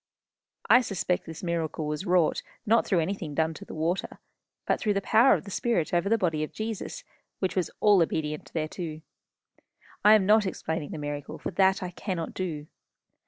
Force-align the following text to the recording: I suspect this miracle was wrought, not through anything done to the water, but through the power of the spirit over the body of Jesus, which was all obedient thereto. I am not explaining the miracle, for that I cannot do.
I 0.67 0.81
suspect 0.81 1.27
this 1.27 1.43
miracle 1.43 1.85
was 1.85 2.07
wrought, 2.07 2.41
not 2.65 2.87
through 2.87 3.01
anything 3.01 3.35
done 3.35 3.53
to 3.53 3.65
the 3.65 3.75
water, 3.75 4.17
but 4.65 4.79
through 4.79 4.95
the 4.95 4.99
power 5.01 5.35
of 5.35 5.43
the 5.43 5.51
spirit 5.51 5.93
over 5.93 6.09
the 6.09 6.17
body 6.17 6.43
of 6.43 6.51
Jesus, 6.51 7.03
which 7.37 7.55
was 7.55 7.69
all 7.81 8.01
obedient 8.01 8.51
thereto. 8.51 9.01
I 10.03 10.15
am 10.15 10.25
not 10.25 10.47
explaining 10.47 10.89
the 10.89 10.97
miracle, 10.97 11.37
for 11.37 11.51
that 11.51 11.83
I 11.83 11.91
cannot 11.91 12.33
do. 12.33 12.65